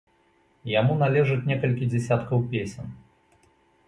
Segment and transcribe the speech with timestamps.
[0.79, 2.89] Яму належыць некалькі дзясяткаў песень.